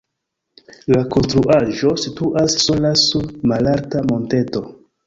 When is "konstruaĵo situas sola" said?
1.17-2.95